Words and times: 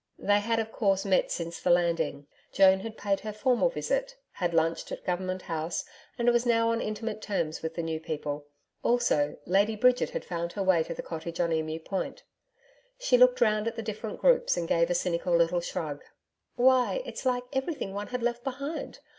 They 0.17 0.39
had 0.39 0.57
of 0.57 0.71
course 0.71 1.05
met 1.05 1.29
since 1.29 1.59
the 1.61 1.69
Landing. 1.69 2.25
Joan 2.51 2.79
had 2.79 2.97
paid 2.97 3.19
her 3.19 3.31
formal 3.31 3.69
visit, 3.69 4.15
had 4.31 4.51
lunched 4.51 4.91
at 4.91 5.05
Government 5.05 5.43
House, 5.43 5.85
and 6.17 6.27
was 6.29 6.43
now 6.43 6.71
on 6.71 6.81
intimate 6.81 7.21
terms 7.21 7.61
with 7.61 7.75
the 7.75 7.83
new 7.83 7.99
people. 7.99 8.47
Also, 8.81 9.37
Lady 9.45 9.75
Bridget 9.75 10.09
had 10.09 10.25
found 10.25 10.53
her 10.53 10.63
way 10.63 10.81
to 10.81 10.95
the 10.95 11.03
cottage 11.03 11.39
on 11.39 11.53
Emu 11.53 11.77
Point. 11.77 12.23
She 12.97 13.15
looked 13.15 13.41
round 13.41 13.67
at 13.67 13.75
the 13.75 13.83
different 13.83 14.19
groups 14.19 14.57
and 14.57 14.67
gave 14.67 14.89
a 14.89 14.95
cynical 14.95 15.35
little 15.35 15.61
shrug. 15.61 16.01
'Why! 16.55 17.03
it's 17.05 17.23
like 17.23 17.43
everything 17.53 17.93
one 17.93 18.07
had 18.07 18.23
left 18.23 18.43
behind! 18.43 18.97